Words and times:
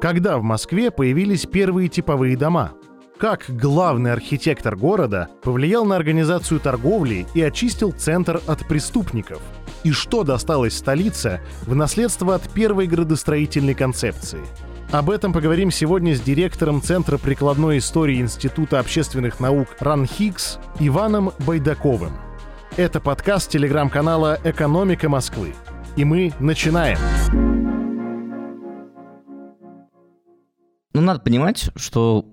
Когда 0.00 0.38
в 0.38 0.42
Москве 0.42 0.90
появились 0.90 1.44
первые 1.44 1.90
типовые 1.90 2.38
дома? 2.38 2.72
Как 3.18 3.44
главный 3.48 4.12
архитектор 4.12 4.76
города 4.76 5.28
повлиял 5.42 5.84
на 5.84 5.96
организацию 5.96 6.58
торговли 6.58 7.26
и 7.34 7.42
очистил 7.42 7.92
центр 7.92 8.40
от 8.46 8.66
преступников? 8.66 9.42
И 9.84 9.92
что 9.92 10.24
досталось 10.24 10.78
столице 10.78 11.42
в 11.66 11.74
наследство 11.74 12.34
от 12.34 12.48
первой 12.48 12.86
градостроительной 12.86 13.74
концепции? 13.74 14.40
Об 14.92 15.10
этом 15.10 15.34
поговорим 15.34 15.70
сегодня 15.70 16.16
с 16.16 16.20
директором 16.22 16.80
Центра 16.80 17.18
прикладной 17.18 17.76
истории 17.76 18.20
Института 18.20 18.78
общественных 18.78 19.38
наук 19.38 19.68
РАНХИКС 19.80 20.58
Иваном 20.78 21.32
Байдаковым. 21.46 22.12
Это 22.78 23.00
подкаст 23.00 23.50
телеграм-канала 23.50 24.38
«Экономика 24.44 25.10
Москвы». 25.10 25.52
И 26.00 26.04
мы 26.06 26.32
начинаем. 26.40 26.96
Ну, 30.94 31.02
надо 31.02 31.20
понимать, 31.20 31.68
что 31.76 32.24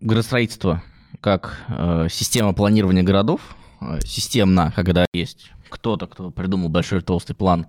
градостроительство 0.00 0.82
как 1.20 1.58
э, 1.68 2.06
система 2.10 2.54
планирования 2.54 3.02
городов, 3.02 3.42
э, 3.82 4.00
системно, 4.06 4.72
когда 4.74 5.04
есть 5.12 5.52
кто-то, 5.68 6.06
кто 6.06 6.30
придумал 6.30 6.70
большой 6.70 7.02
толстый 7.02 7.34
план, 7.34 7.66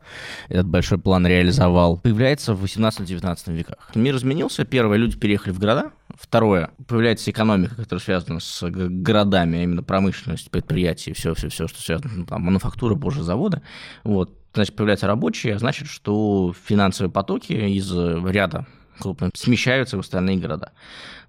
этот 0.47 0.67
большой 0.67 0.99
план 0.99 1.27
реализовал, 1.27 1.97
появляется 1.97 2.53
в 2.53 2.63
18-19 2.63 3.51
веках. 3.51 3.91
Мир 3.93 4.15
изменился, 4.15 4.63
первое, 4.63 4.97
люди 4.97 5.17
переехали 5.17 5.51
в 5.51 5.59
города, 5.59 5.91
второе, 6.17 6.71
появляется 6.87 7.29
экономика, 7.29 7.75
которая 7.75 8.01
связана 8.01 8.39
с 8.39 8.65
городами, 8.69 9.59
а 9.59 9.63
именно 9.63 9.83
промышленность, 9.83 10.49
предприятия, 10.49 11.13
все-все-все, 11.13 11.67
что 11.67 11.81
связано, 11.81 12.11
ну, 12.15 12.25
там, 12.25 12.41
мануфактура, 12.41 12.95
позже 12.95 13.21
заводы, 13.21 13.61
вот, 14.05 14.40
значит, 14.53 14.75
появляются 14.75 15.07
рабочие, 15.07 15.55
а 15.55 15.59
значит, 15.59 15.87
что 15.87 16.53
финансовые 16.65 17.11
потоки 17.11 17.53
из 17.53 17.91
ряда 17.91 18.67
крупным, 18.99 19.31
смещаются 19.33 19.97
в 19.97 20.01
остальные 20.01 20.37
города. 20.37 20.73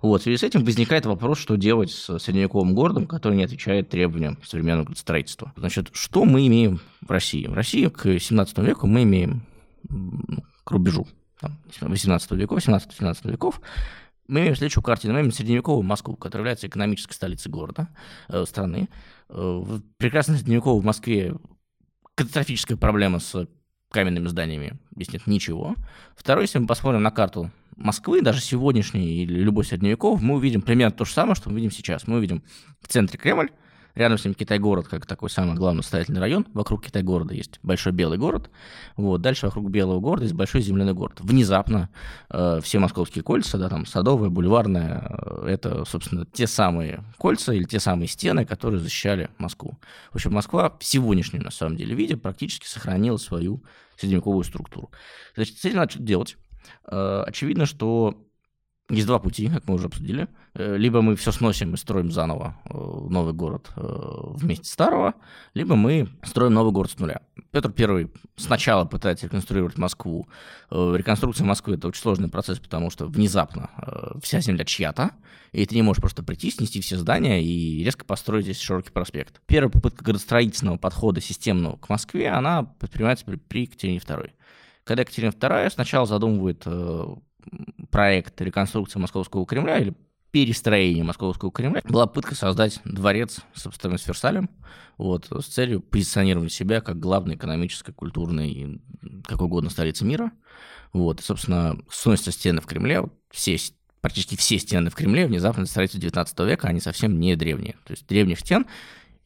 Вот, 0.01 0.21
в 0.21 0.25
связи 0.25 0.37
с 0.37 0.43
этим 0.43 0.65
возникает 0.65 1.07
вопрос, 1.07 1.39
что 1.39 1.57
делать 1.57 1.91
с 1.91 2.19
средневековым 2.19 2.75
городом, 2.75 3.07
который 3.07 3.37
не 3.37 3.45
отвечает 3.45 3.89
требованиям 3.89 4.39
современного 4.45 4.95
строительства. 4.95 5.53
Значит, 5.57 5.91
что 5.93 6.25
мы 6.25 6.47
имеем 6.47 6.81
в 7.01 7.11
России? 7.11 7.47
В 7.47 7.55
России 7.55 7.87
к 7.87 8.19
17 8.19 8.59
веку 8.59 8.87
мы 8.87 9.05
имеем 9.05 9.47
к 10.65 10.71
рубежу 10.71 11.07
там, 11.41 11.59
18 11.81 12.31
века, 12.33 12.55
17-17 12.55 13.31
веков, 13.31 13.61
мы 14.29 14.41
имеем 14.41 14.57
следующую 14.57 14.83
картину. 14.85 15.15
Мы 15.15 15.21
имеем 15.21 15.33
средневековую 15.33 15.83
Москву, 15.83 16.17
которая 16.17 16.43
является 16.43 16.67
экономической 16.67 17.13
столицей 17.13 17.51
города, 17.51 17.89
э, 18.29 18.45
страны. 18.47 18.89
Э, 19.29 19.35
в 19.35 19.83
прекрасной 19.99 20.37
средневековой 20.37 20.83
Москве 20.83 21.35
катастрофическая 22.15 22.77
проблема 22.77 23.19
с 23.19 23.47
каменными 23.91 24.27
зданиями. 24.29 24.79
Здесь 24.95 25.13
нет 25.13 25.27
ничего. 25.27 25.77
Второе, 26.17 26.45
если 26.45 26.59
мы 26.59 26.67
посмотрим 26.67 27.03
на 27.03 27.11
карту 27.11 27.51
Москвы, 27.77 28.21
даже 28.23 28.41
сегодняшней 28.41 29.23
или 29.23 29.41
любой 29.41 29.65
средневеков, 29.65 30.21
мы 30.21 30.35
увидим 30.37 30.63
примерно 30.63 30.93
то 30.93 31.05
же 31.05 31.13
самое, 31.13 31.35
что 31.35 31.51
мы 31.51 31.57
видим 31.57 31.71
сейчас. 31.71 32.07
Мы 32.07 32.19
увидим 32.19 32.43
в 32.81 32.89
центре 32.89 33.19
Кремль, 33.19 33.51
рядом 33.95 34.19
с 34.19 34.25
ним 34.25 34.35
Китай-город, 34.35 34.89
как 34.89 35.07
такой 35.07 35.31
самый 35.31 35.57
главный 35.57 35.83
строительный 35.83 36.21
район. 36.21 36.47
Вокруг 36.55 36.85
Китай-города 36.85 37.35
есть 37.35 37.59
большой 37.63 37.93
белый 37.93 38.19
город. 38.19 38.51
Вот. 38.97 39.21
Дальше 39.21 39.47
вокруг 39.47 39.71
белого 39.71 40.01
города 40.01 40.25
есть 40.25 40.35
большой 40.35 40.63
земляной 40.63 40.95
город. 40.95 41.21
Внезапно 41.21 41.91
э, 42.31 42.61
все 42.63 42.79
московские 42.79 43.23
кольца, 43.23 43.59
да, 43.59 43.69
там 43.69 43.87
Садовая, 43.87 44.31
Бульварная, 44.31 45.09
э, 45.11 45.47
это, 45.49 45.85
собственно, 45.85 46.27
те 46.27 46.47
самые 46.47 47.05
кольца 47.19 47.53
или 47.53 47.65
те 47.65 47.81
самые 47.81 48.09
стены, 48.09 48.45
которые 48.45 48.81
защищали 48.81 49.31
Москву. 49.39 49.79
В 50.11 50.17
общем, 50.17 50.33
Москва 50.33 50.77
в 50.79 50.85
сегодняшнем, 50.85 51.43
на 51.43 51.51
самом 51.51 51.77
деле, 51.77 51.95
виде 51.95 52.17
практически 52.17 52.67
сохранила 52.67 53.17
свою 53.17 53.63
средневековую 53.97 54.45
структуру. 54.45 54.91
Значит, 55.35 55.59
с 55.59 55.65
этим 55.65 55.77
надо 55.77 55.91
что-то 55.91 56.07
делать. 56.07 56.37
Э, 56.87 57.25
очевидно, 57.27 57.67
что 57.67 58.17
есть 58.91 59.07
два 59.07 59.19
пути, 59.19 59.49
как 59.49 59.67
мы 59.69 59.75
уже 59.75 59.87
обсудили. 59.87 60.29
Э, 60.55 60.77
либо 60.77 61.03
мы 61.03 61.17
все 61.17 61.33
сносим 61.33 61.75
и 61.75 61.77
строим 61.77 62.11
заново 62.11 62.57
э, 62.65 62.75
новый 62.75 63.33
город 63.33 63.71
вместе 63.77 64.69
старого, 64.69 65.15
либо 65.55 65.77
мы 65.77 66.09
строим 66.25 66.55
новый 66.55 66.73
город 66.73 66.91
с 66.91 66.99
нуля. 66.99 67.23
Петр 67.51 67.73
I 67.79 68.09
сначала 68.37 68.85
пытается 68.85 69.27
реконструировать 69.27 69.79
Москву. 69.79 70.29
Реконструкция 70.71 71.47
Москвы– 71.47 71.75
это 71.77 71.89
очень 71.89 72.01
сложный 72.01 72.29
процесс, 72.29 72.59
потому 72.59 72.91
что 72.91 73.07
внезапно 73.07 73.71
вся 74.23 74.41
земля 74.41 74.65
чья-то, 74.65 75.13
и 75.53 75.67
ты 75.67 75.75
не 75.75 75.83
можешь 75.83 76.01
просто 76.01 76.23
прийти, 76.23 76.51
снести 76.51 76.81
все 76.81 76.97
здания 76.97 77.43
и 77.43 77.85
резко 77.85 78.05
построить 78.05 78.45
здесь 78.45 78.61
широкий 78.61 78.91
проспект. 78.91 79.41
Первая 79.47 79.71
попытка 79.71 80.03
градостроительного 80.05 80.79
подхода 80.79 81.21
системного 81.21 81.77
к 81.77 81.89
Москве, 81.89 82.31
она 82.31 82.63
предпринимается 82.63 83.25
при, 83.27 83.37
при 83.37 83.63
Екатерине 83.63 83.99
II. 83.99 84.31
Когда 84.85 85.03
Екатерина 85.03 85.31
II 85.31 85.71
сначала 85.71 86.07
задумывает 86.07 86.63
э, 86.67 87.07
проект 87.91 88.41
реконструкции 88.41 88.99
Московского 88.99 89.47
Кремля 89.47 89.79
или 89.79 89.95
перестроения 90.31 91.05
Московского 91.05 91.53
Кремля 91.53 91.83
была 91.85 92.07
попытка 92.07 92.35
создать 92.35 92.81
дворец 92.85 93.41
собственно, 93.55 93.99
с 93.99 94.07
Версалем 94.07 94.49
вот, 94.99 95.29
с 95.31 95.47
целью 95.47 95.81
позиционировать 95.81 96.53
себя 96.53 96.81
как 96.81 96.99
главной 96.99 97.35
экономической, 97.37 97.93
культурной, 97.93 98.81
как 99.25 99.41
угодно 99.43 99.71
столицы 99.71 100.05
мира. 100.05 100.33
Вот, 100.93 101.21
и, 101.21 101.23
собственно, 101.23 101.79
сносятся 101.91 102.33
стены 102.33 102.61
в 102.61 102.67
Кремле, 102.67 103.05
все, 103.31 103.57
практически 104.01 104.37
все 104.37 104.59
стены 104.59 104.91
в 104.91 104.95
Кремле 104.95 105.27
внезапно 105.27 105.65
строительство 105.67 106.01
19 106.01 106.39
века, 106.41 106.69
они 106.69 106.81
совсем 106.81 107.19
не 107.19 107.35
древние. 107.37 107.77
То 107.85 107.93
есть 107.93 108.07
древних 108.07 108.41
стен 108.41 108.67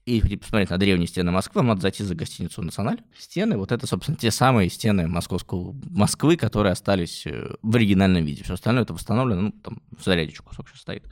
и 0.06 0.36
посмотреть 0.36 0.70
на 0.70 0.78
древние 0.78 1.08
стены 1.08 1.32
Москвы, 1.32 1.60
вам 1.60 1.66
надо 1.66 1.80
зайти 1.80 2.04
за 2.04 2.14
гостиницу 2.14 2.62
«Националь». 2.62 3.00
Стены, 3.18 3.56
вот 3.58 3.72
это, 3.72 3.88
собственно, 3.88 4.16
те 4.16 4.30
самые 4.30 4.70
стены 4.70 5.08
московского, 5.08 5.74
Москвы, 5.90 6.36
которые 6.36 6.72
остались 6.72 7.26
э, 7.26 7.56
в 7.60 7.74
оригинальном 7.74 8.24
виде. 8.24 8.44
Все 8.44 8.54
остальное 8.54 8.84
это 8.84 8.94
восстановлено, 8.94 9.40
ну, 9.42 9.52
там, 9.52 9.82
в 9.98 10.04
заряде 10.04 10.34
кусок 10.36 10.68
сейчас 10.68 10.82
стоит. 10.82 11.10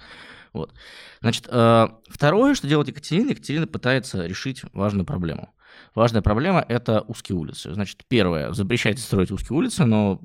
Вот. 0.53 0.73
Значит, 1.21 1.49
э, 1.51 1.89
второе, 2.09 2.55
что 2.55 2.69
делает 2.69 2.87
Екатерина, 2.87 3.31
Екатерина 3.31 3.67
пытается 3.67 4.25
решить 4.27 4.63
важную 4.73 5.05
проблему. 5.05 5.53
Важная 5.97 6.23
проблема– 6.23 6.65
это 6.69 7.01
узкие 7.01 7.37
улицы. 7.37 7.75
Значит, 7.75 8.05
первое, 8.07 8.53
запрещайте 8.53 9.03
строить 9.03 9.33
узкие 9.33 9.59
улицы, 9.59 9.85
но 9.85 10.21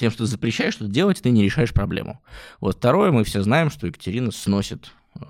тем, 0.00 0.10
что 0.10 0.24
ты 0.24 0.26
запрещаешь 0.26 0.74
что 0.74 0.86
делать, 0.86 1.20
ты 1.20 1.30
не 1.30 1.42
решаешь 1.42 1.74
проблему. 1.74 2.22
Вот 2.60 2.76
второе, 2.76 3.12
мы 3.12 3.24
все 3.24 3.42
знаем, 3.42 3.70
что 3.70 3.86
Екатерина 3.86 4.30
сносит 4.30 4.90
э, 5.14 5.20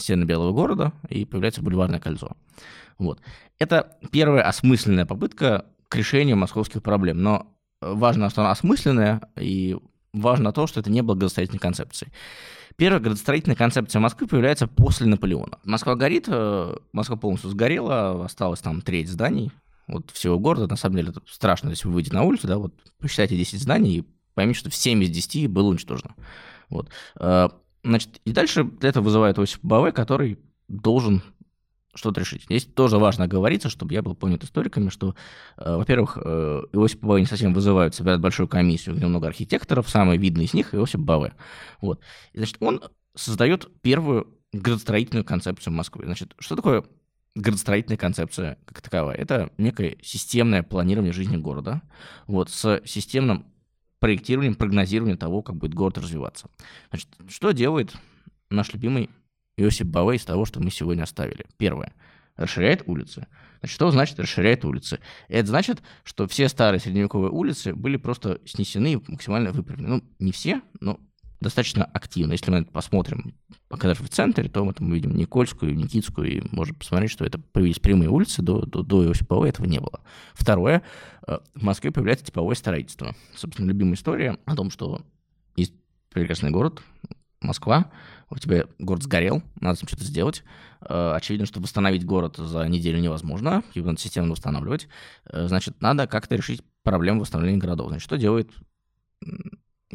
стены 0.00 0.24
Белого 0.24 0.52
города, 0.52 0.92
и 1.08 1.24
появляется 1.24 1.62
бульварное 1.62 2.00
кольцо. 2.00 2.36
Вот. 2.98 3.20
Это 3.58 3.96
первая 4.10 4.42
осмысленная 4.42 5.06
попытка 5.06 5.66
к 5.88 5.96
решению 5.96 6.36
московских 6.36 6.82
проблем. 6.82 7.22
Но 7.22 7.54
важно, 7.80 8.30
что 8.30 8.42
она 8.42 8.50
осмысленная, 8.50 9.22
и 9.38 9.76
важно 10.12 10.52
то, 10.52 10.66
что 10.66 10.80
это 10.80 10.90
не 10.90 11.02
было 11.02 11.14
градостроительной 11.14 11.60
концепцией. 11.60 12.12
Первая 12.76 13.00
градостроительная 13.00 13.56
концепция 13.56 14.00
Москвы 14.00 14.26
появляется 14.26 14.66
после 14.66 15.06
Наполеона. 15.06 15.58
Москва 15.64 15.94
горит, 15.94 16.24
э, 16.28 16.76
Москва 16.92 17.16
полностью 17.16 17.50
сгорела, 17.50 18.24
осталось 18.24 18.60
там 18.60 18.80
треть 18.80 19.08
зданий, 19.08 19.52
вот 19.86 20.10
всего 20.10 20.38
города, 20.38 20.66
на 20.66 20.76
самом 20.76 20.96
деле 20.96 21.10
это 21.10 21.20
страшно, 21.28 21.68
если 21.68 21.86
вы 21.86 21.94
выйдете 21.94 22.16
на 22.16 22.22
улицу, 22.22 22.46
да, 22.48 22.58
вот 22.58 22.74
посчитайте 22.98 23.36
10 23.36 23.60
зданий 23.60 23.98
и 23.98 24.04
поймите, 24.34 24.58
что 24.58 24.70
в 24.70 24.74
7 24.74 25.02
из 25.04 25.10
10 25.10 25.48
было 25.50 25.68
уничтожено. 25.68 26.14
Вот. 26.68 26.90
Значит, 27.84 28.20
и 28.24 28.32
дальше 28.32 28.68
это 28.80 29.02
вызывает 29.02 29.38
Осип 29.38 29.60
Баве, 29.62 29.92
который 29.92 30.38
должен 30.68 31.22
что-то 31.94 32.20
решить. 32.20 32.44
Здесь 32.44 32.64
тоже 32.64 32.98
важно 32.98 33.28
говориться, 33.28 33.68
чтобы 33.68 33.94
я 33.94 34.02
был 34.02 34.14
понят 34.14 34.42
историками, 34.42 34.88
что, 34.88 35.14
э, 35.58 35.76
во-первых, 35.76 36.18
э, 36.20 36.62
Иосип 36.72 37.00
Баве 37.02 37.20
не 37.20 37.26
совсем 37.26 37.54
вызывают, 37.54 37.94
собирают 37.94 38.20
большую 38.20 38.48
комиссию, 38.48 38.96
где 38.96 39.06
много 39.06 39.28
архитекторов, 39.28 39.88
самый 39.88 40.18
видный 40.18 40.46
из 40.46 40.54
них 40.54 40.74
Иосип 40.74 41.00
Баве. 41.00 41.34
Вот. 41.80 42.00
И, 42.32 42.38
значит, 42.38 42.56
он 42.60 42.82
создает 43.14 43.70
первую 43.82 44.26
градостроительную 44.52 45.24
концепцию 45.24 45.74
Москвы. 45.74 46.04
Значит, 46.06 46.34
что 46.38 46.56
такое 46.56 46.84
градостроительная 47.36 47.98
концепция 47.98 48.58
как 48.64 48.80
таковая? 48.80 49.16
Это 49.16 49.50
некое 49.58 49.96
системное 50.02 50.62
планирование 50.62 51.12
жизни 51.12 51.36
города 51.36 51.82
вот, 52.26 52.50
с 52.50 52.80
системным 52.86 53.46
проектированием, 54.04 54.54
прогнозированием 54.54 55.16
того, 55.16 55.40
как 55.40 55.56
будет 55.56 55.72
город 55.72 55.96
развиваться. 55.96 56.50
Значит, 56.90 57.08
что 57.30 57.52
делает 57.52 57.94
наш 58.50 58.70
любимый 58.74 59.08
Иосип 59.56 59.86
Бавей 59.86 60.18
из 60.18 60.26
того, 60.26 60.44
что 60.44 60.60
мы 60.60 60.70
сегодня 60.70 61.04
оставили? 61.04 61.46
Первое. 61.56 61.94
Расширяет 62.36 62.82
улицы. 62.84 63.28
Значит, 63.60 63.74
что 63.74 63.90
значит 63.90 64.20
расширяет 64.20 64.62
улицы? 64.66 65.00
Это 65.28 65.48
значит, 65.48 65.82
что 66.02 66.28
все 66.28 66.50
старые 66.50 66.80
средневековые 66.80 67.30
улицы 67.30 67.74
были 67.74 67.96
просто 67.96 68.42
снесены 68.44 68.92
и 68.92 69.00
максимально 69.10 69.52
выправлены. 69.52 69.88
Ну, 69.88 70.04
не 70.18 70.32
все, 70.32 70.60
но 70.80 71.00
достаточно 71.44 71.84
активно. 71.84 72.32
Если 72.32 72.50
мы 72.50 72.64
посмотрим, 72.64 73.34
когда 73.68 73.94
в 73.94 74.08
центре, 74.08 74.48
то 74.48 74.64
мы 74.64 74.72
там 74.72 74.92
видим 74.92 75.14
Никольскую, 75.14 75.76
Никитскую, 75.76 76.38
и 76.38 76.42
можем 76.50 76.74
посмотреть, 76.74 77.10
что 77.10 77.24
это 77.24 77.38
появились 77.38 77.78
прямые 77.78 78.10
улицы, 78.10 78.42
до, 78.42 78.66
до, 78.66 78.82
до 78.82 79.04
Иосипова 79.04 79.46
этого 79.46 79.66
не 79.66 79.78
было. 79.78 80.00
Второе, 80.32 80.82
э, 81.26 81.38
в 81.54 81.62
Москве 81.62 81.92
появляется 81.92 82.24
типовое 82.24 82.56
строительство. 82.56 83.14
Собственно, 83.36 83.68
любимая 83.68 83.94
история 83.94 84.38
о 84.46 84.56
том, 84.56 84.70
что 84.70 85.02
есть 85.56 85.74
прекрасный 86.10 86.50
город, 86.50 86.82
Москва, 87.40 87.90
у 88.30 88.38
тебя 88.38 88.64
город 88.78 89.02
сгорел, 89.02 89.42
надо 89.60 89.76
с 89.78 89.86
что-то 89.86 90.04
сделать. 90.04 90.42
Э, 90.80 91.12
очевидно, 91.14 91.46
что 91.46 91.60
восстановить 91.60 92.04
город 92.04 92.36
за 92.38 92.66
неделю 92.68 92.98
невозможно, 93.00 93.62
его 93.74 93.88
надо 93.88 94.00
системно 94.00 94.32
восстанавливать. 94.32 94.88
Э, 95.26 95.46
значит, 95.46 95.80
надо 95.80 96.06
как-то 96.06 96.34
решить 96.34 96.62
проблему 96.82 97.20
восстановления 97.20 97.58
городов. 97.58 97.88
Значит, 97.88 98.04
что 98.04 98.16
делает 98.16 98.50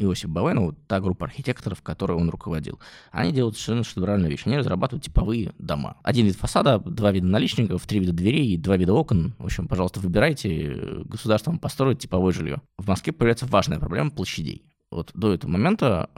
Иосиф 0.00 0.30
Баве, 0.30 0.54
ну, 0.54 0.72
та 0.72 1.00
группа 1.00 1.26
архитекторов, 1.26 1.82
которой 1.82 2.16
он 2.16 2.30
руководил, 2.30 2.80
они 3.10 3.32
делают 3.32 3.56
совершенно 3.56 3.84
шедевральную 3.84 4.30
вещь. 4.30 4.46
Они 4.46 4.56
разрабатывают 4.56 5.04
типовые 5.04 5.52
дома. 5.58 5.98
Один 6.02 6.26
вид 6.26 6.36
фасада, 6.36 6.78
два 6.78 7.12
вида 7.12 7.26
наличников, 7.26 7.86
три 7.86 8.00
вида 8.00 8.12
дверей 8.12 8.54
и 8.54 8.56
два 8.56 8.76
вида 8.76 8.94
окон. 8.94 9.34
В 9.38 9.44
общем, 9.44 9.68
пожалуйста, 9.68 10.00
выбирайте. 10.00 11.02
Государство 11.04 11.50
вам 11.50 11.58
построит 11.58 11.98
типовое 11.98 12.32
жилье. 12.32 12.62
В 12.78 12.88
Москве 12.88 13.12
появляется 13.12 13.46
важная 13.46 13.78
проблема 13.78 14.10
площадей. 14.10 14.64
Вот 14.90 15.10
до 15.14 15.32
этого 15.32 15.50
момента 15.50 16.10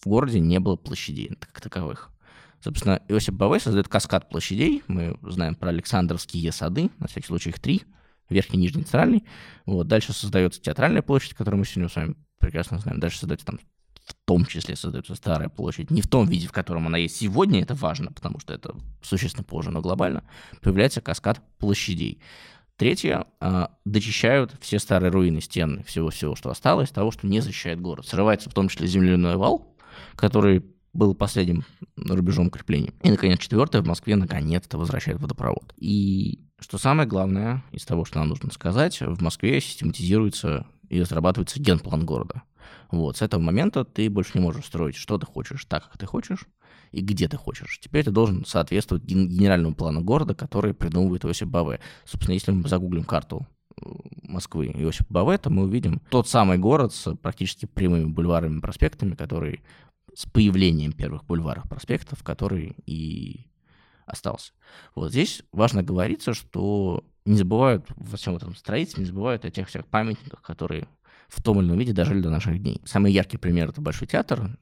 в 0.00 0.06
городе 0.06 0.38
не 0.38 0.60
было 0.60 0.76
площадей 0.76 1.36
как 1.40 1.60
таковых. 1.60 2.10
Собственно, 2.60 3.02
Иосиф 3.08 3.34
Баве 3.34 3.60
создает 3.60 3.88
каскад 3.88 4.28
площадей. 4.28 4.82
Мы 4.86 5.18
знаем 5.22 5.54
про 5.54 5.68
Александровские 5.70 6.50
сады, 6.52 6.90
на 6.98 7.08
всякий 7.08 7.26
случай 7.26 7.50
их 7.50 7.58
три, 7.58 7.82
верхний, 8.30 8.58
нижний, 8.58 8.84
центральный. 8.84 9.24
Вот. 9.66 9.86
Дальше 9.86 10.12
создается 10.12 10.62
театральная 10.62 11.02
площадь, 11.02 11.34
которую 11.34 11.58
мы 11.58 11.66
сегодня 11.66 11.90
с 11.90 11.96
вами 11.96 12.16
прекрасно 12.44 12.78
знаем. 12.78 13.00
Дальше 13.00 13.18
создается 13.18 13.46
там 13.46 13.58
в 14.06 14.14
том 14.26 14.44
числе 14.44 14.76
создается 14.76 15.14
старая 15.14 15.48
площадь, 15.48 15.90
не 15.90 16.02
в 16.02 16.06
том 16.06 16.26
виде, 16.26 16.46
в 16.46 16.52
котором 16.52 16.86
она 16.86 16.98
есть 16.98 17.16
сегодня, 17.16 17.62
это 17.62 17.74
важно, 17.74 18.12
потому 18.12 18.38
что 18.38 18.52
это 18.52 18.74
существенно 19.02 19.44
позже, 19.44 19.70
но 19.70 19.80
глобально, 19.80 20.24
появляется 20.60 21.00
каскад 21.00 21.40
площадей. 21.58 22.20
Третье, 22.76 23.26
э, 23.40 23.68
дочищают 23.84 24.52
все 24.60 24.78
старые 24.78 25.10
руины, 25.10 25.40
стены, 25.40 25.84
всего-всего, 25.84 26.34
что 26.34 26.50
осталось, 26.50 26.90
того, 26.90 27.12
что 27.12 27.26
не 27.26 27.40
защищает 27.40 27.80
город. 27.80 28.06
Срывается 28.06 28.50
в 28.50 28.54
том 28.54 28.68
числе 28.68 28.88
земляной 28.88 29.36
вал, 29.36 29.74
который 30.16 30.64
был 30.92 31.14
последним 31.14 31.64
рубежом 31.96 32.50
крепления. 32.50 32.92
И, 33.02 33.10
наконец, 33.10 33.38
четвертое, 33.40 33.82
в 33.82 33.86
Москве 33.86 34.16
наконец-то 34.16 34.76
возвращают 34.76 35.20
водопровод. 35.20 35.72
И 35.76 36.44
что 36.60 36.78
самое 36.78 37.08
главное 37.08 37.62
из 37.72 37.84
того, 37.84 38.04
что 38.04 38.18
нам 38.18 38.28
нужно 38.28 38.50
сказать, 38.52 39.00
в 39.00 39.22
Москве 39.22 39.60
систематизируется 39.60 40.66
и 40.88 41.00
разрабатывается 41.00 41.60
генплан 41.60 42.04
города. 42.04 42.42
Вот, 42.90 43.16
с 43.16 43.22
этого 43.22 43.40
момента 43.40 43.84
ты 43.84 44.08
больше 44.08 44.32
не 44.34 44.40
можешь 44.40 44.66
строить, 44.66 44.96
что 44.96 45.18
ты 45.18 45.26
хочешь, 45.26 45.64
так, 45.64 45.84
как 45.84 45.98
ты 45.98 46.06
хочешь, 46.06 46.46
и 46.92 47.00
где 47.00 47.28
ты 47.28 47.36
хочешь. 47.36 47.80
Теперь 47.80 48.04
ты 48.04 48.10
должен 48.10 48.44
соответствовать 48.44 49.04
генеральному 49.04 49.74
плану 49.74 50.02
города, 50.02 50.34
который 50.34 50.74
придумывает 50.74 51.24
Иосиф 51.24 51.48
Баве. 51.48 51.80
Собственно, 52.04 52.34
если 52.34 52.52
мы 52.52 52.68
загуглим 52.68 53.04
карту 53.04 53.46
э, 53.76 53.86
Москвы 54.22 54.66
Иосиф 54.66 55.06
Баве, 55.08 55.38
то 55.38 55.50
мы 55.50 55.64
увидим 55.64 56.00
тот 56.10 56.28
самый 56.28 56.58
город 56.58 56.94
с 56.94 57.14
практически 57.16 57.66
прямыми 57.66 58.04
бульварами, 58.04 58.60
проспектами, 58.60 59.14
который 59.14 59.62
с 60.14 60.26
появлением 60.26 60.92
первых 60.92 61.24
бульваров, 61.24 61.68
проспектов, 61.68 62.22
который 62.22 62.76
и 62.86 63.46
остался. 64.06 64.52
Вот 64.94 65.10
здесь 65.10 65.42
важно 65.52 65.82
говориться, 65.82 66.34
что 66.34 67.04
не 67.24 67.36
забывают 67.36 67.86
во 67.96 68.16
всем 68.16 68.36
этом 68.36 68.54
строительстве, 68.54 69.02
не 69.02 69.08
забывают 69.08 69.44
о 69.44 69.50
тех 69.50 69.68
всех 69.68 69.86
памятниках, 69.86 70.42
которые 70.42 70.88
в 71.28 71.42
том 71.42 71.58
или 71.60 71.66
ином 71.66 71.78
виде 71.78 71.92
дожили 71.92 72.20
до 72.20 72.30
наших 72.30 72.60
дней. 72.60 72.80
Самый 72.84 73.12
яркий 73.12 73.38
пример— 73.38 73.68
это 73.70 73.80
Большой 73.80 74.06
театр. 74.06 74.58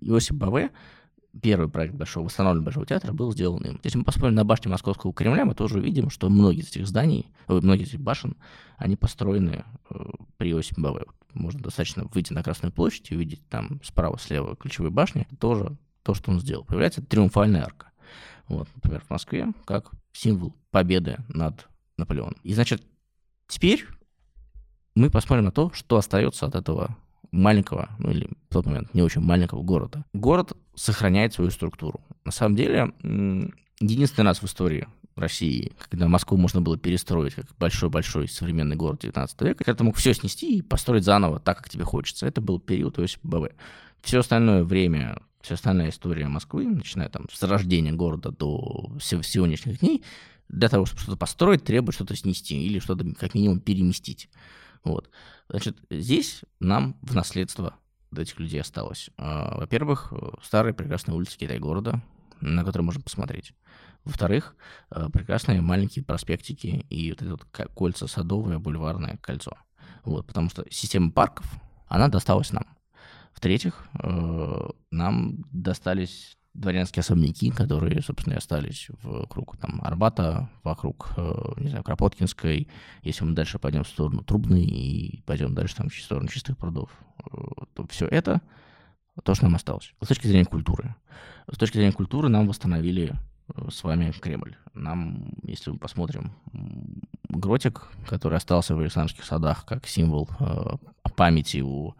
Иосиф 0.00 0.36
Баве, 0.36 0.70
первый 1.40 1.68
проект 1.68 1.94
Большого, 1.94 2.26
восстановленного 2.26 2.66
Большого 2.66 2.86
театра, 2.86 3.12
был 3.12 3.32
сделан 3.32 3.62
им. 3.62 3.80
Если 3.82 3.98
мы 3.98 4.04
посмотрим 4.04 4.34
на 4.34 4.44
башню 4.44 4.70
Московского 4.70 5.14
Кремля, 5.14 5.44
мы 5.44 5.54
тоже 5.54 5.78
увидим, 5.78 6.10
что 6.10 6.28
многие 6.28 6.60
из 6.60 6.68
этих 6.68 6.86
зданий, 6.86 7.26
многие 7.48 7.84
из 7.84 7.88
этих 7.90 8.00
башен, 8.00 8.36
они 8.76 8.96
построены 8.96 9.64
э, 9.90 9.94
при 10.36 10.50
Иосифе 10.50 10.80
Баве. 10.80 11.06
Можно 11.32 11.60
достаточно 11.60 12.04
выйти 12.12 12.32
на 12.32 12.42
Красную 12.42 12.72
площадь 12.72 13.10
и 13.10 13.14
увидеть 13.14 13.46
там 13.48 13.80
справа-слева 13.82 14.56
ключевые 14.56 14.90
башни. 14.90 15.26
Тоже 15.38 15.76
то, 16.02 16.14
что 16.14 16.30
он 16.30 16.40
сделал. 16.40 16.64
Появляется 16.64 17.02
триумфальная 17.02 17.62
арка. 17.62 17.90
Вот, 18.48 18.68
например, 18.74 19.02
в 19.06 19.10
Москве, 19.10 19.48
как 19.64 19.92
символ 20.12 20.54
победы 20.70 21.18
над 21.28 21.68
Наполеоном. 21.96 22.36
И, 22.42 22.54
значит, 22.54 22.82
теперь 23.48 23.86
мы 24.94 25.10
посмотрим 25.10 25.46
на 25.46 25.52
то, 25.52 25.70
что 25.72 25.96
остается 25.96 26.46
от 26.46 26.54
этого 26.54 26.96
маленького, 27.30 27.90
ну 27.98 28.10
или 28.10 28.28
в 28.48 28.52
тот 28.52 28.66
момент 28.66 28.92
не 28.94 29.02
очень 29.02 29.20
маленького 29.20 29.62
города. 29.62 30.04
Город 30.12 30.52
сохраняет 30.74 31.32
свою 31.32 31.50
структуру. 31.50 32.00
На 32.24 32.32
самом 32.32 32.56
деле, 32.56 32.92
единственный 33.80 34.26
раз 34.26 34.42
в 34.42 34.46
истории 34.46 34.88
России, 35.16 35.72
когда 35.78 36.08
Москву 36.08 36.36
можно 36.36 36.60
было 36.60 36.78
перестроить 36.78 37.34
как 37.34 37.46
большой-большой 37.58 38.28
современный 38.28 38.76
город 38.76 39.00
19 39.02 39.40
века, 39.42 39.64
когда 39.64 39.78
ты 39.78 39.84
мог 39.84 39.96
все 39.96 40.14
снести 40.14 40.58
и 40.58 40.62
построить 40.62 41.04
заново 41.04 41.38
так, 41.38 41.58
как 41.58 41.68
тебе 41.68 41.84
хочется. 41.84 42.26
Это 42.26 42.40
был 42.40 42.58
период 42.58 42.98
Иосифа 42.98 43.26
БВ. 43.26 43.50
Все 44.02 44.20
остальное 44.20 44.64
время 44.64 45.20
Вся 45.40 45.54
остальная 45.54 45.88
история 45.88 46.28
Москвы, 46.28 46.66
начиная 46.66 47.08
там 47.08 47.26
с 47.32 47.42
рождения 47.42 47.92
города 47.92 48.30
до 48.30 48.92
сегодняшних 49.00 49.80
дней, 49.80 50.04
для 50.48 50.68
того, 50.68 50.84
чтобы 50.84 51.00
что-то 51.00 51.16
построить, 51.16 51.64
требует 51.64 51.94
что-то 51.94 52.14
снести 52.16 52.62
или 52.62 52.78
что-то 52.78 53.14
как 53.14 53.34
минимум 53.34 53.60
переместить. 53.60 54.28
Вот. 54.84 55.10
Значит, 55.48 55.78
здесь 55.90 56.42
нам 56.58 56.96
в 57.02 57.14
наследство 57.14 57.76
от 58.10 58.18
этих 58.18 58.38
людей 58.38 58.60
осталось. 58.60 59.10
А, 59.16 59.56
во-первых, 59.56 60.12
старые 60.42 60.74
прекрасные 60.74 61.14
улицы 61.14 61.38
Китай-города, 61.38 62.02
на 62.40 62.64
которые 62.64 62.84
можно 62.84 63.02
посмотреть. 63.02 63.52
Во-вторых, 64.04 64.56
а, 64.90 65.10
прекрасные 65.10 65.60
маленькие 65.60 66.04
проспектики 66.04 66.86
и 66.90 67.10
вот 67.10 67.22
это 67.22 67.30
вот 67.32 67.44
кольца 67.74 68.06
садовое, 68.06 68.58
бульварное 68.58 69.18
кольцо. 69.18 69.56
Вот, 70.04 70.26
потому 70.26 70.50
что 70.50 70.64
система 70.70 71.12
парков, 71.12 71.46
она 71.86 72.08
досталась 72.08 72.52
нам. 72.52 72.66
В-третьих, 73.40 73.88
э, 73.94 74.68
нам 74.90 75.46
достались 75.50 76.36
дворянские 76.52 77.00
особняки, 77.00 77.50
которые, 77.50 78.02
собственно, 78.02 78.34
и 78.34 78.36
остались 78.36 78.88
вокруг 79.02 79.56
там, 79.56 79.80
Арбата, 79.82 80.50
вокруг, 80.62 81.14
э, 81.16 81.52
не 81.56 81.68
знаю, 81.70 81.82
Кропоткинской. 81.82 82.68
Если 83.00 83.24
мы 83.24 83.32
дальше 83.32 83.58
пойдем 83.58 83.84
в 83.84 83.88
сторону 83.88 84.22
Трубной 84.22 84.62
и 84.62 85.22
пойдем 85.22 85.54
дальше 85.54 85.74
там, 85.74 85.88
в 85.88 85.94
сторону 85.94 86.28
Чистых 86.28 86.58
прудов, 86.58 86.90
э, 87.32 87.38
то 87.72 87.86
все 87.86 88.06
это 88.08 88.42
то, 89.24 89.34
что 89.34 89.44
нам 89.44 89.54
осталось. 89.54 89.94
С 90.02 90.08
точки 90.08 90.26
зрения 90.26 90.44
культуры. 90.44 90.94
С 91.50 91.56
точки 91.56 91.78
зрения 91.78 91.92
культуры 91.92 92.28
нам 92.28 92.46
восстановили 92.46 93.14
с 93.70 93.82
вами 93.82 94.10
Кремль. 94.10 94.54
Нам, 94.74 95.32
если 95.44 95.70
мы 95.70 95.78
посмотрим, 95.78 96.34
гротик, 97.30 97.88
который 98.06 98.36
остался 98.36 98.76
в 98.76 98.80
Александрских 98.80 99.24
садах 99.24 99.64
как 99.64 99.86
символ 99.86 100.28
э, 100.40 100.76
памяти 101.16 101.62
у 101.62 101.94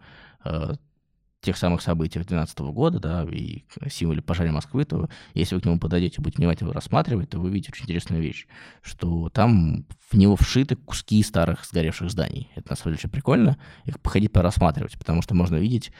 тех 1.41 1.57
самых 1.57 1.81
событий 1.81 2.19
2012 2.19 2.59
года, 2.59 2.99
да, 2.99 3.23
и 3.23 3.63
символе 3.89 4.21
пожара 4.21 4.51
Москвы, 4.51 4.85
то 4.85 5.09
если 5.33 5.55
вы 5.55 5.61
к 5.61 5.65
нему 5.65 5.79
подойдете, 5.79 6.21
будете 6.21 6.37
внимательно 6.37 6.71
рассматривать, 6.71 7.29
то 7.29 7.39
вы 7.39 7.49
увидите 7.49 7.71
очень 7.73 7.85
интересную 7.85 8.21
вещь, 8.21 8.47
что 8.81 9.29
там 9.29 9.85
в 10.09 10.17
него 10.17 10.35
вшиты 10.35 10.75
куски 10.75 11.23
старых 11.23 11.65
сгоревших 11.65 12.11
зданий. 12.11 12.49
Это 12.55 12.71
на 12.71 12.75
самом 12.75 12.91
деле 12.91 12.99
очень 12.99 13.09
прикольно, 13.09 13.57
их 13.85 13.99
походить 13.99 14.31
порассматривать, 14.31 14.97
потому 14.97 15.21
что 15.21 15.33
можно 15.33 15.55
видеть, 15.55 15.91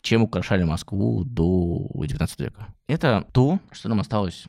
чем 0.00 0.22
украшали 0.22 0.64
Москву 0.64 1.24
до 1.24 1.90
19 1.94 2.40
века. 2.40 2.68
Это 2.86 3.26
то, 3.32 3.60
что 3.72 3.88
нам 3.88 4.00
осталось 4.00 4.46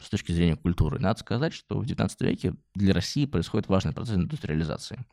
с 0.00 0.08
точки 0.08 0.32
зрения 0.32 0.56
культуры. 0.56 0.98
Надо 0.98 1.20
сказать, 1.20 1.52
что 1.52 1.78
в 1.78 1.86
19 1.86 2.20
веке 2.22 2.54
для 2.74 2.94
России 2.94 3.26
происходит 3.26 3.68
важный 3.68 3.92
процесс 3.92 4.16
индустриализации. 4.16 5.04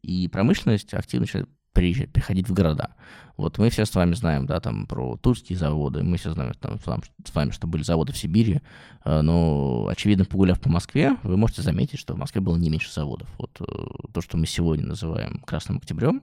И 0.00 0.26
промышленность 0.28 0.94
активно 0.94 1.24
начинает 1.24 1.48
приезжать, 1.72 2.12
приходить 2.12 2.48
в 2.48 2.52
города. 2.52 2.94
Вот 3.36 3.58
мы 3.58 3.70
все 3.70 3.84
с 3.84 3.94
вами 3.94 4.14
знаем, 4.14 4.46
да, 4.46 4.60
там 4.60 4.86
про 4.86 5.16
тульские 5.16 5.58
заводы, 5.58 6.02
мы 6.02 6.16
все 6.16 6.32
знаем 6.32 6.52
там, 6.54 6.78
с 6.78 7.34
вами, 7.34 7.50
что 7.50 7.66
были 7.66 7.82
заводы 7.82 8.12
в 8.12 8.16
Сибири, 8.16 8.60
э, 9.04 9.20
но, 9.20 9.88
очевидно, 9.88 10.24
погуляв 10.24 10.60
по 10.60 10.68
Москве, 10.68 11.16
вы 11.22 11.36
можете 11.36 11.62
заметить, 11.62 11.98
что 11.98 12.14
в 12.14 12.18
Москве 12.18 12.40
было 12.40 12.56
не 12.56 12.70
меньше 12.70 12.92
заводов. 12.92 13.28
Вот 13.38 13.60
э, 13.60 13.64
то, 14.12 14.20
что 14.20 14.36
мы 14.36 14.46
сегодня 14.46 14.86
называем 14.86 15.40
Красным 15.46 15.78
Октябрем, 15.78 16.22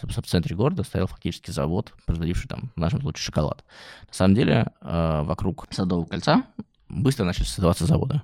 собственно, 0.00 0.24
в 0.24 0.26
центре 0.26 0.56
города 0.56 0.82
стоял 0.82 1.06
фактически 1.06 1.50
завод, 1.50 1.94
производивший 2.06 2.48
там, 2.48 2.70
в 2.74 2.80
нашем 2.80 3.00
случае, 3.00 3.22
шоколад. 3.22 3.64
На 4.08 4.14
самом 4.14 4.34
деле, 4.34 4.72
э, 4.80 5.22
вокруг 5.22 5.66
Садового 5.70 6.06
кольца 6.06 6.44
быстро 6.88 7.24
начали 7.24 7.44
создаваться 7.44 7.86
заводы. 7.86 8.22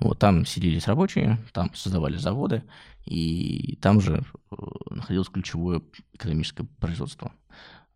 Вот 0.00 0.18
там 0.18 0.44
селились 0.46 0.86
рабочие, 0.86 1.38
там 1.52 1.74
создавали 1.74 2.16
заводы, 2.16 2.62
и 3.04 3.78
там 3.80 4.00
же 4.00 4.22
э, 4.50 4.56
находилось 4.90 5.28
ключевое 5.28 5.82
экономическое 6.12 6.64
производство. 6.78 7.32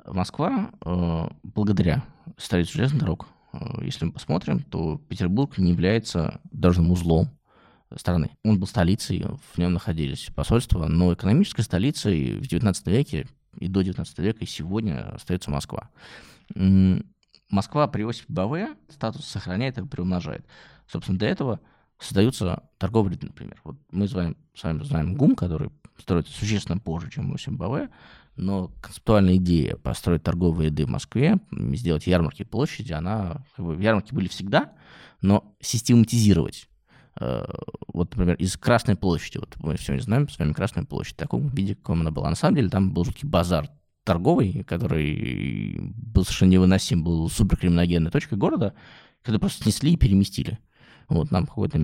Москва, 0.05 0.71
э, 0.85 1.29
благодаря 1.43 2.05
строительству 2.37 2.79
железных 2.79 3.01
дорог, 3.01 3.27
э, 3.53 3.59
если 3.83 4.07
мы 4.07 4.13
посмотрим, 4.13 4.61
то 4.61 4.99
Петербург 5.09 5.59
не 5.59 5.73
является 5.73 6.41
дорожным 6.51 6.91
узлом 6.91 7.29
страны. 7.95 8.31
Он 8.45 8.59
был 8.59 8.67
столицей, 8.67 9.25
в 9.55 9.59
нем 9.59 9.73
находились 9.73 10.31
посольства, 10.35 10.87
но 10.87 11.13
экономической 11.13 11.63
столицей 11.63 12.39
в 12.39 12.43
XIX 12.43 12.75
веке 12.87 13.29
и 13.59 13.69
до 13.69 13.83
XIX 13.83 14.07
века 14.19 14.39
и 14.41 14.47
сегодня 14.47 15.15
остается 15.15 15.51
Москва. 15.51 15.89
Москва 17.49 17.87
при 17.87 18.03
Иосифе 18.03 18.27
Баве 18.29 18.77
статус 18.89 19.25
сохраняет 19.27 19.79
и 19.79 19.87
приумножает. 19.87 20.45
Собственно, 20.89 21.19
до 21.19 21.27
этого 21.27 21.61
создаются 21.99 22.65
торговли, 22.79 23.19
например. 23.21 23.61
Вот 23.65 23.77
мы 23.91 24.09
с 24.09 24.13
вами, 24.13 24.37
с 24.55 24.63
вами 24.63 24.83
знаем 24.83 25.15
ГУМ, 25.15 25.35
который 25.37 25.71
строится 25.99 26.33
существенно 26.33 26.79
позже, 26.79 27.11
чем 27.11 27.33
УСМБВ, 27.33 27.89
но 28.37 28.71
концептуальная 28.83 29.37
идея 29.37 29.77
построить 29.77 30.23
торговые 30.23 30.69
ряды 30.69 30.85
в 30.85 30.91
Москве, 30.91 31.39
сделать 31.51 32.07
ярмарки 32.07 32.45
площади, 32.45 32.93
она, 32.93 33.45
как 33.57 33.65
бы, 33.65 33.83
ярмарки 33.83 34.15
были 34.15 34.29
всегда, 34.29 34.73
но 35.23 35.57
систематизировать 35.61 36.69
э, 37.19 37.47
вот, 37.87 38.11
например, 38.11 38.37
из 38.37 38.57
Красной 38.59 38.97
площади, 38.97 39.39
вот 39.39 39.57
мы 39.57 39.79
сегодня 39.79 40.03
знаем 40.03 40.29
с 40.29 40.39
вами 40.39 40.53
Красную 40.53 40.87
площадь, 40.87 41.15
в 41.15 41.19
таком 41.19 41.49
виде, 41.49 41.75
каком 41.75 42.03
она 42.03 42.11
была. 42.11 42.29
На 42.29 42.37
самом 42.37 42.57
деле 42.57 42.69
там 42.69 42.93
был 42.93 43.05
жуткий 43.05 43.27
базар 43.27 43.71
торговый, 44.07 44.63
который 44.63 45.93
был 45.97 46.25
совершенно 46.25 46.51
невыносим, 46.51 47.03
был 47.03 47.29
суперкриминогенной 47.29 48.11
точкой 48.11 48.39
города, 48.39 48.73
когда 49.23 49.41
просто 49.41 49.65
снесли 49.65 49.93
и 49.93 49.97
переместили. 49.97 50.59
Вот, 51.09 51.31
нам 51.31 51.47
какой-то 51.47 51.79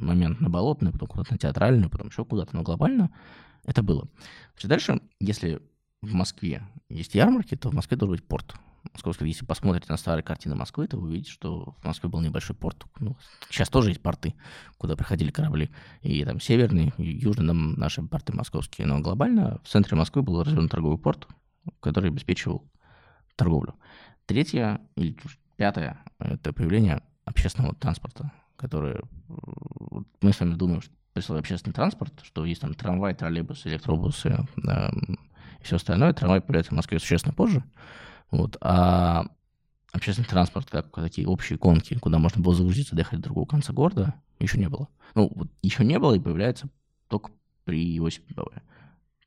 момент 0.00 0.40
на 0.40 0.48
Болотную, 0.48 0.92
потом 0.92 1.08
куда-то 1.08 1.34
на 1.34 1.38
Театральную, 1.38 1.90
потом 1.90 2.08
еще 2.08 2.24
куда-то, 2.24 2.56
но 2.56 2.62
глобально 2.62 3.10
это 3.64 3.82
было. 3.82 4.08
Значит, 4.54 4.68
дальше, 4.68 5.00
если 5.20 5.60
в 6.00 6.14
Москве 6.14 6.62
есть 6.88 7.14
ярмарки, 7.14 7.56
то 7.56 7.70
в 7.70 7.74
Москве 7.74 7.96
должен 7.96 8.16
быть 8.16 8.26
порт. 8.26 8.54
Московский, 8.94 9.26
если 9.26 9.44
посмотрите 9.44 9.86
на 9.90 9.98
старые 9.98 10.24
картины 10.24 10.54
Москвы, 10.54 10.88
то 10.88 10.96
вы 10.96 11.08
увидите, 11.08 11.30
что 11.30 11.74
в 11.78 11.84
Москве 11.84 12.08
был 12.08 12.20
небольшой 12.20 12.56
порт. 12.56 12.86
Ну, 12.98 13.18
сейчас 13.50 13.68
тоже 13.68 13.90
есть 13.90 14.00
порты, 14.00 14.34
куда 14.78 14.96
приходили 14.96 15.30
корабли. 15.30 15.70
И 16.00 16.24
там 16.24 16.40
северный, 16.40 16.94
и 16.96 17.18
южный 17.18 17.44
нам 17.44 17.74
наши 17.74 18.02
порты 18.02 18.32
московские. 18.32 18.86
Но 18.86 19.00
глобально 19.00 19.60
в 19.62 19.68
центре 19.68 19.96
Москвы 19.98 20.22
был 20.22 20.42
развернут 20.42 20.70
торговый 20.70 20.96
порт, 20.96 21.28
который 21.80 22.10
обеспечивал 22.10 22.64
торговлю. 23.36 23.74
Третье 24.26 24.80
или 24.96 25.16
пятое– 25.56 26.02
это 26.18 26.52
появление 26.52 27.02
общественного 27.24 27.74
транспорта, 27.74 28.32
который 28.56 29.00
мы 30.20 30.32
с 30.32 30.40
вами 30.40 30.54
думаем, 30.54 30.82
что 30.82 30.92
прислал 31.12 31.38
общественный 31.38 31.74
транспорт, 31.74 32.20
что 32.22 32.44
есть 32.44 32.60
там 32.60 32.74
трамвай, 32.74 33.14
троллейбусы, 33.14 33.68
электробусы, 33.68 34.46
да, 34.56 34.90
и 35.60 35.64
все 35.64 35.76
остальное. 35.76 36.12
Трамвай 36.12 36.40
появляется 36.40 36.72
в 36.72 36.76
Москве 36.76 36.98
существенно 36.98 37.34
позже. 37.34 37.64
Вот. 38.30 38.56
А 38.60 39.26
общественный 39.92 40.28
транспорт, 40.28 40.70
как 40.70 40.94
такие 40.94 41.26
общие 41.26 41.58
гонки, 41.58 41.98
куда 41.98 42.18
можно 42.18 42.42
было 42.42 42.54
загрузиться, 42.54 42.94
доехать 42.94 43.18
до 43.18 43.24
другого 43.24 43.46
конца 43.46 43.72
города, 43.72 44.14
еще 44.38 44.58
не 44.58 44.68
было. 44.68 44.88
Ну, 45.14 45.30
вот 45.34 45.48
еще 45.62 45.84
не 45.84 45.98
было 45.98 46.14
и 46.14 46.20
появляется 46.20 46.68
только 47.08 47.30
при 47.64 47.96
Иосифе 47.98 48.32
БВ. 48.34 48.46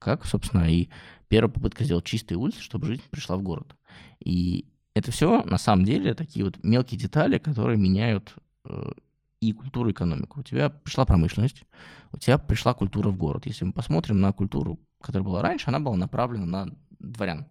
Как, 0.04 0.26
собственно, 0.26 0.70
и 0.70 0.90
первая 1.30 1.50
попытка 1.50 1.86
сделать 1.86 2.04
чистые 2.04 2.38
улицы, 2.38 2.60
чтобы 2.60 2.88
жизнь 2.88 3.04
пришла 3.10 3.38
в 3.38 3.42
город. 3.42 3.76
И 4.20 4.66
это 4.94 5.12
все, 5.12 5.44
на 5.44 5.58
самом 5.58 5.86
деле, 5.86 6.14
такие 6.14 6.44
вот 6.44 6.62
мелкие 6.62 7.00
детали, 7.00 7.38
которые 7.38 7.78
меняют 7.78 8.36
э, 8.66 8.92
и 9.40 9.54
культуру, 9.54 9.90
и 9.90 9.94
экономику. 9.94 10.42
У 10.42 10.44
тебя 10.44 10.70
пришла 10.70 11.06
промышленность, 11.06 11.64
у 12.12 12.18
тебя 12.18 12.38
пришла 12.38 12.74
культура 12.74 13.10
в 13.10 13.18
город. 13.18 13.46
Если 13.46 13.64
мы 13.64 13.72
посмотрим 13.72 14.20
на 14.20 14.34
культуру, 14.34 14.78
которая 15.02 15.24
была 15.24 15.42
раньше, 15.42 15.70
она 15.70 15.80
была 15.80 15.96
направлена 15.96 16.46
на 16.46 16.76
дворян. 17.00 17.48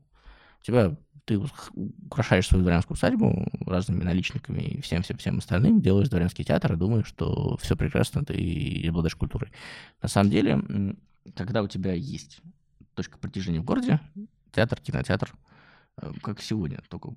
Тебя 0.63 0.97
ты 1.25 1.41
украшаешь 1.75 2.49
свою 2.49 2.65
дворянскую 2.65 2.97
усадьбу 2.97 3.47
разными 3.67 4.03
наличниками 4.03 4.61
и 4.61 4.81
всем-всем-всем 4.81 5.39
остальным, 5.39 5.81
делаешь 5.81 6.09
дворянский 6.09 6.45
театр 6.45 6.73
и 6.73 6.77
думаешь, 6.77 7.07
что 7.07 7.57
все 7.59 7.77
прекрасно, 7.77 8.25
ты 8.25 8.85
обладаешь 8.89 9.15
культурой. 9.15 9.53
На 10.01 10.09
самом 10.09 10.31
деле, 10.31 10.61
когда 11.37 11.63
у 11.63 11.69
тебя 11.69 11.93
есть 11.93 12.41
точка 12.95 13.19
притяжения 13.19 13.61
в 13.61 13.65
городе, 13.65 14.01
театр, 14.53 14.81
кинотеатр, 14.81 15.33
э, 15.99 16.13
как 16.23 16.43
сегодня, 16.43 16.81
только 16.89 17.15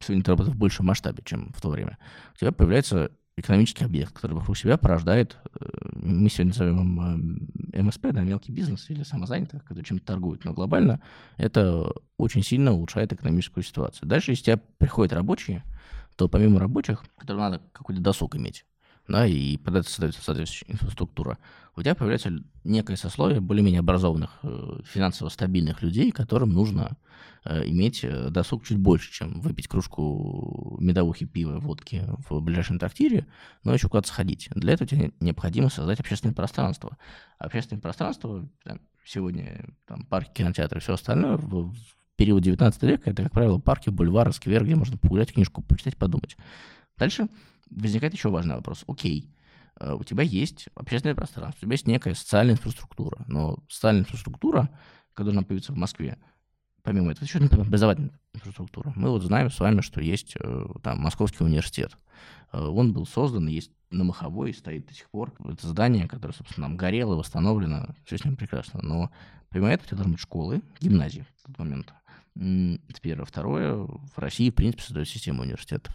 сегодня 0.00 0.22
это 0.22 0.32
работает 0.32 0.56
в 0.56 0.58
большем 0.58 0.86
масштабе, 0.86 1.22
чем 1.24 1.52
в 1.52 1.60
то 1.60 1.68
время, 1.68 1.98
у 2.34 2.38
тебя 2.38 2.52
появляется 2.52 3.12
экономический 3.36 3.84
объект, 3.84 4.12
который 4.12 4.32
вокруг 4.32 4.56
себя 4.56 4.76
порождает, 4.76 5.36
э, 5.60 5.66
мы 5.92 6.28
сегодня 6.30 6.52
назовем 6.52 7.50
МСП, 7.72 8.06
да, 8.12 8.22
мелкий 8.22 8.52
бизнес 8.52 8.88
или 8.88 9.02
самозанятых, 9.02 9.62
который 9.64 9.84
чем-то 9.84 10.04
торгует, 10.04 10.44
но 10.44 10.54
глобально 10.54 11.00
это 11.36 11.92
очень 12.16 12.42
сильно 12.42 12.72
улучшает 12.72 13.12
экономическую 13.12 13.62
ситуацию. 13.62 14.08
Дальше, 14.08 14.32
если 14.32 14.42
у 14.42 14.46
тебя 14.46 14.62
приходят 14.78 15.12
рабочие, 15.12 15.62
то 16.16 16.28
помимо 16.28 16.58
рабочих, 16.58 17.04
которым 17.18 17.42
надо 17.42 17.62
какой-то 17.72 18.00
досуг 18.00 18.36
иметь, 18.36 18.64
да, 19.08 19.26
и 19.26 19.56
под 19.56 19.76
это 19.76 19.88
создается 19.88 20.22
соответствующая 20.22 20.72
инфраструктура, 20.72 21.38
у 21.76 21.82
тебя 21.82 21.94
появляется 21.94 22.32
некое 22.64 22.96
сословие 22.96 23.40
более-менее 23.40 23.80
образованных, 23.80 24.38
э, 24.42 24.80
финансово 24.84 25.28
стабильных 25.28 25.82
людей, 25.82 26.10
которым 26.10 26.50
нужно 26.50 26.96
э, 27.44 27.68
иметь 27.68 28.02
э, 28.02 28.30
досуг 28.30 28.64
чуть 28.64 28.78
больше, 28.78 29.12
чем 29.12 29.40
выпить 29.40 29.68
кружку 29.68 30.78
медовухи, 30.80 31.26
пива, 31.26 31.58
водки 31.60 32.04
в 32.28 32.40
ближайшем 32.40 32.78
трактире, 32.78 33.26
но 33.62 33.74
еще 33.74 33.88
куда-то 33.88 34.08
сходить. 34.08 34.48
Для 34.54 34.72
этого 34.72 34.88
тебе 34.88 35.12
необходимо 35.20 35.68
создать 35.68 36.00
общественное 36.00 36.34
пространство. 36.34 36.96
Общественное 37.38 37.82
пространство, 37.82 38.48
там, 38.64 38.80
сегодня 39.04 39.68
там, 39.86 40.04
парки, 40.06 40.38
кинотеатры 40.38 40.80
все 40.80 40.94
остальное, 40.94 41.36
в 41.36 41.74
период 42.16 42.42
19 42.42 42.82
века 42.84 43.10
это, 43.10 43.24
как 43.24 43.32
правило, 43.32 43.58
парки, 43.58 43.90
бульвары, 43.90 44.32
сквер, 44.32 44.64
где 44.64 44.74
можно 44.74 44.96
погулять, 44.96 45.32
книжку 45.32 45.62
почитать, 45.62 45.96
подумать. 45.96 46.36
Дальше 46.96 47.28
возникает 47.70 48.14
еще 48.14 48.30
важный 48.30 48.54
вопрос. 48.54 48.84
Окей, 48.86 49.30
э, 49.80 49.94
у 49.94 50.04
тебя 50.04 50.22
есть 50.22 50.68
общественное 50.74 51.14
пространство, 51.14 51.58
у 51.58 51.66
тебя 51.66 51.74
есть 51.74 51.86
некая 51.86 52.14
социальная 52.14 52.54
инфраструктура, 52.54 53.24
но 53.26 53.58
социальная 53.68 54.02
инфраструктура, 54.02 54.70
которая 55.12 55.34
должна 55.34 55.42
появиться 55.42 55.72
в 55.72 55.76
Москве, 55.76 56.18
помимо 56.82 57.10
этого, 57.10 57.24
еще 57.24 57.40
например, 57.40 57.66
образовательная 57.66 58.20
инфраструктура. 58.34 58.92
Мы 58.96 59.10
вот 59.10 59.22
знаем 59.22 59.50
с 59.50 59.58
вами, 59.58 59.80
что 59.80 60.00
есть 60.00 60.36
э, 60.38 60.66
там 60.82 61.00
Московский 61.00 61.44
университет. 61.44 61.96
Э, 62.52 62.60
он 62.60 62.92
был 62.92 63.06
создан, 63.06 63.48
есть 63.48 63.72
на 63.90 64.04
Маховой, 64.04 64.52
стоит 64.52 64.86
до 64.86 64.94
сих 64.94 65.10
пор. 65.10 65.34
Это 65.44 65.66
здание, 65.66 66.08
которое, 66.08 66.34
собственно, 66.34 66.68
нам 66.68 66.76
горело, 66.76 67.16
восстановлено, 67.16 67.94
все 68.04 68.18
с 68.18 68.24
ним 68.24 68.36
прекрасно. 68.36 68.80
Но 68.82 69.10
помимо 69.48 69.70
этого 69.70 69.86
у 69.86 69.88
тебя 69.88 69.96
должны 69.98 70.12
быть 70.12 70.20
школы, 70.20 70.62
гимназии 70.80 71.24
в 71.38 71.46
тот 71.46 71.58
момент. 71.58 71.92
Это 72.34 73.00
первое. 73.00 73.24
Второе, 73.24 73.74
в 73.74 74.12
России, 74.16 74.50
в 74.50 74.54
принципе, 74.54 74.82
создают 74.82 75.08
систему 75.08 75.42
университетов 75.42 75.94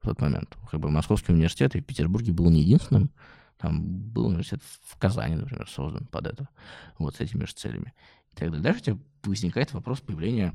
в 0.00 0.06
тот 0.06 0.20
момент. 0.20 0.56
Как 0.70 0.80
бы 0.80 0.90
Московский 0.90 1.32
университет 1.32 1.74
и 1.74 1.80
в 1.80 1.84
Петербурге 1.84 2.32
был 2.32 2.50
не 2.50 2.62
единственным. 2.62 3.10
Там 3.58 3.84
был 3.84 4.26
университет 4.26 4.62
в 4.86 4.96
Казани, 4.96 5.36
например, 5.36 5.68
создан 5.68 6.06
под 6.06 6.26
это, 6.26 6.48
вот 6.98 7.16
с 7.16 7.20
этими 7.20 7.44
же 7.44 7.52
целями. 7.52 7.92
И 8.32 8.36
так 8.36 8.48
далее. 8.48 8.62
Дальше 8.62 8.80
у 8.80 8.84
тебя 8.84 8.98
возникает 9.24 9.72
вопрос 9.74 10.00
появления 10.00 10.54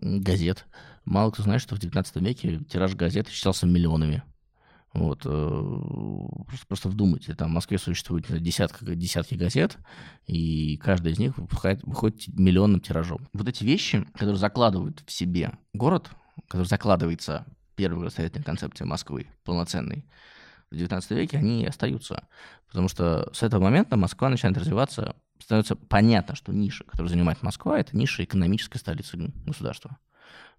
газет. 0.00 0.66
Мало 1.04 1.30
кто 1.30 1.42
знает, 1.42 1.60
что 1.60 1.76
в 1.76 1.78
19 1.78 2.16
веке 2.16 2.60
тираж 2.64 2.94
газет 2.94 3.28
считался 3.28 3.66
миллионами. 3.66 4.22
Вот, 4.94 5.26
э, 5.26 6.44
просто, 6.46 6.66
просто 6.66 6.88
вдумайте, 6.88 7.34
там 7.34 7.50
в 7.50 7.54
Москве 7.54 7.76
существует 7.76 8.24
десятка, 8.42 8.94
десятки 8.94 9.34
газет, 9.34 9.76
и 10.26 10.78
каждая 10.78 11.12
из 11.12 11.18
них 11.18 11.36
выходит, 11.36 11.82
выходит 11.82 12.28
миллионным 12.28 12.80
тиражом. 12.80 13.28
Вот 13.34 13.46
эти 13.46 13.62
вещи, 13.62 14.06
которые 14.14 14.38
закладывают 14.38 15.02
в 15.06 15.12
себе 15.12 15.52
город, 15.74 16.10
который 16.48 16.66
закладывается 16.66 17.44
первой 17.76 17.98
градостроительной 17.98 18.44
концепции 18.44 18.84
Москвы, 18.84 19.28
полноценной, 19.44 20.04
в 20.70 20.74
XIX 20.74 21.02
веке, 21.14 21.38
они 21.38 21.64
остаются. 21.64 22.26
Потому 22.66 22.88
что 22.88 23.30
с 23.32 23.42
этого 23.42 23.62
момента 23.62 23.96
Москва 23.96 24.28
начинает 24.28 24.58
развиваться, 24.58 25.14
становится 25.38 25.76
понятно, 25.76 26.34
что 26.34 26.52
ниша, 26.52 26.84
которую 26.84 27.08
занимает 27.08 27.42
Москва, 27.42 27.78
это 27.78 27.96
ниша 27.96 28.24
экономической 28.24 28.78
столицы 28.78 29.16
государства. 29.46 29.98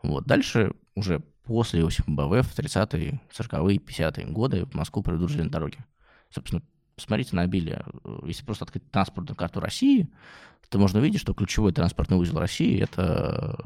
Вот. 0.01 0.25
Дальше 0.25 0.71
уже 0.95 1.19
после 1.43 1.81
Иосифа 1.81 2.09
БВ 2.09 2.45
в 2.45 2.57
30-е, 2.57 3.21
40-е, 3.38 3.77
50-е 3.77 4.25
годы 4.27 4.65
в 4.65 4.74
Москву 4.75 5.03
придут 5.03 5.29
железные 5.29 5.51
дороги. 5.51 5.77
Собственно, 6.29 6.62
посмотрите 6.95 7.36
на 7.36 7.41
обилие. 7.41 7.86
Если 8.24 8.45
просто 8.45 8.65
открыть 8.65 8.89
транспортную 8.91 9.36
карту 9.36 9.59
России, 9.59 10.09
то 10.69 10.79
можно 10.79 11.00
увидеть, 11.00 11.21
что 11.21 11.33
ключевой 11.33 11.71
транспортный 11.71 12.17
узел 12.17 12.39
России 12.39 12.81
это, 12.81 13.57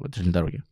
это 0.00 0.12
железные 0.14 0.32
дороги. 0.32 0.62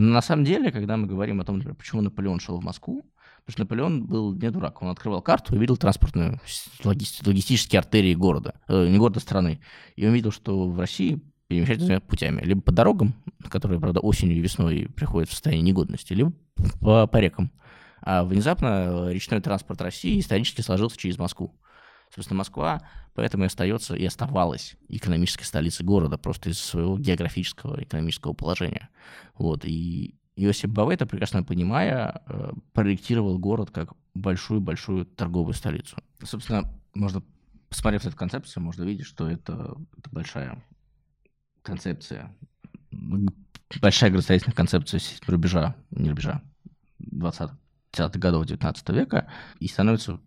На 0.00 0.22
самом 0.22 0.44
деле, 0.44 0.72
когда 0.72 0.96
мы 0.96 1.06
говорим 1.06 1.40
о 1.40 1.44
том, 1.44 1.56
например, 1.56 1.76
почему 1.76 2.00
Наполеон 2.00 2.40
шел 2.40 2.58
в 2.58 2.64
Москву, 2.64 3.02
потому 3.44 3.52
что 3.52 3.60
Наполеон 3.62 4.06
был 4.06 4.32
не 4.32 4.50
дурак, 4.50 4.82
он 4.82 4.88
открывал 4.88 5.22
карту 5.22 5.54
и 5.54 5.58
видел 5.58 5.76
транспортные 5.76 6.40
логистические 6.84 7.78
артерии 7.78 8.14
города, 8.14 8.54
э, 8.68 8.88
не 8.88 8.98
города, 8.98 9.18
а 9.18 9.20
страны. 9.20 9.60
И 9.96 10.06
он 10.06 10.12
видел, 10.14 10.32
что 10.32 10.68
в 10.68 10.78
России 10.78 11.20
перемещаются 11.48 11.86
двумя 11.86 12.00
путями. 12.00 12.42
Либо 12.42 12.62
по 12.62 12.72
дорогам, 12.72 13.14
которые, 13.50 13.78
правда, 13.78 14.00
осенью 14.00 14.36
и 14.36 14.40
весной 14.40 14.88
приходят 14.94 15.28
в 15.28 15.32
состояние 15.32 15.64
негодности, 15.64 16.14
либо 16.14 16.32
по, 16.80 17.06
по 17.06 17.16
рекам. 17.18 17.52
А 18.00 18.24
внезапно 18.24 19.10
речной 19.10 19.40
транспорт 19.40 19.80
России 19.82 20.18
исторически 20.18 20.60
сложился 20.60 20.96
через 20.96 21.18
Москву. 21.18 21.54
Собственно, 22.14 22.38
Москва 22.38 22.82
поэтому 23.14 23.44
и 23.44 23.46
остается 23.46 23.94
и 23.94 24.04
оставалась 24.04 24.76
экономической 24.88 25.44
столицей 25.44 25.84
города 25.84 26.18
просто 26.18 26.50
из 26.50 26.58
своего 26.58 26.98
географического 26.98 27.82
экономического 27.82 28.32
положения. 28.32 28.88
Вот, 29.34 29.64
и 29.64 30.14
Иосиф 30.36 30.70
Баве, 30.70 30.94
это 30.94 31.06
прекрасно 31.06 31.42
понимая, 31.42 32.22
э, 32.26 32.52
проектировал 32.72 33.38
город 33.38 33.70
как 33.70 33.92
большую-большую 34.14 35.04
торговую 35.04 35.54
столицу. 35.54 35.96
Собственно, 36.22 36.72
можно, 36.94 37.22
посмотрев 37.68 38.06
эту 38.06 38.16
концепцию, 38.16 38.62
можно 38.62 38.84
видеть, 38.84 39.06
что 39.06 39.28
это, 39.28 39.76
это 39.96 40.10
большая 40.10 40.62
концепция, 41.62 42.34
большая 43.80 44.10
градостроительная 44.10 44.56
концепция 44.56 45.00
рубежа, 45.26 45.76
не 45.90 46.08
рубежа, 46.08 46.42
20-х 47.00 48.18
годов 48.18 48.46
19 48.46 48.88
века, 48.90 49.28
и 49.60 49.68
становится 49.68 50.18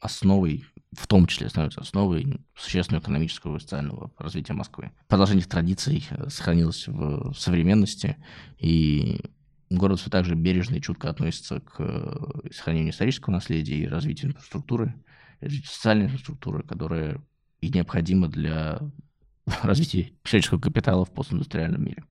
основой, 0.00 0.66
в 0.92 1.06
том 1.06 1.26
числе 1.26 1.48
становится 1.48 1.80
основой 1.80 2.40
существенного 2.56 3.02
экономического 3.02 3.56
и 3.56 3.60
социального 3.60 4.10
развития 4.18 4.54
Москвы. 4.54 4.90
Продолжение 5.06 5.44
традиций 5.44 6.06
э, 6.10 6.28
сохранилось 6.28 6.88
в 6.88 7.34
современности, 7.34 8.16
и 8.58 9.20
город 9.70 10.00
все 10.00 10.10
так 10.10 10.24
же 10.24 10.34
бережно 10.34 10.76
и 10.76 10.80
чутко 10.80 11.10
относится 11.10 11.60
к 11.60 11.74
э, 11.78 12.50
сохранению 12.52 12.92
исторического 12.92 13.34
наследия 13.34 13.76
и 13.76 13.86
развитию 13.86 14.30
инфраструктуры, 14.30 14.94
социальной 15.40 16.06
инфраструктуры, 16.06 16.62
которая 16.62 17.22
и 17.60 17.68
необходима 17.68 18.28
для 18.28 18.80
развития 19.62 20.12
человеческого 20.24 20.60
капитала 20.60 21.04
в 21.04 21.12
постиндустриальном 21.12 21.84
мире. 21.84 22.04